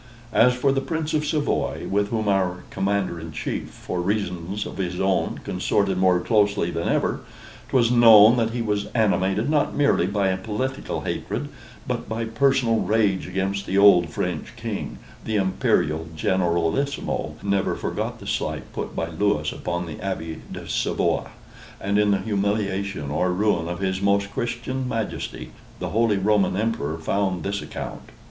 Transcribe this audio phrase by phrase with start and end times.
[0.33, 4.77] As for the Prince of Savoy, with whom our Commander in Chief, for reasons of
[4.77, 7.19] his own, consorted more closely than ever,
[7.69, 11.49] 'twas known that he was animated not merely by a political hatred,
[11.87, 18.25] but by personal rage against the old French King: the Imperial Generalissimo never forgot the
[18.25, 21.29] slight put by Lewis upon the Abbe de Savoie;
[21.79, 26.97] and in the humiliation or ruin of his most Christian Majesty, the Holy Roman Emperor
[26.97, 28.09] found his account.